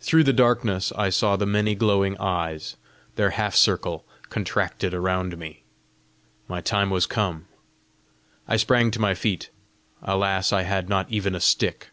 [0.00, 2.76] Through the darkness I saw the many glowing eyes;
[3.16, 5.64] their half circle contracted around me.
[6.48, 7.44] My time was come!
[8.48, 9.50] I sprang to my feet.
[10.02, 11.90] Alas, I had not even a stick!